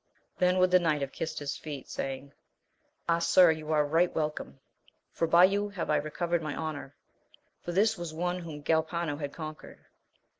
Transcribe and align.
Then 0.39 0.57
would 0.57 0.71
the 0.71 0.79
knight 0.79 1.01
have 1.01 1.11
kissed 1.11 1.37
his 1.37 1.55
feet, 1.57 1.87
saying. 1.87 2.33
Ah, 3.07 3.19
sir, 3.19 3.51
you 3.51 3.71
are 3.71 3.85
right 3.85 4.11
welcome, 4.15 4.59
for 5.11 5.27
by 5.27 5.43
you 5.45 5.71
iave 5.75 5.91
I 5.91 5.97
recovered 5.97 6.41
my 6.41 6.55
honour! 6.55 6.95
for 7.61 7.71
this 7.71 7.99
was 7.99 8.11
one 8.11 8.39
whom 8.39 8.63
GkJpano 8.63 9.19
had 9.19 9.31
conquered. 9.31 9.85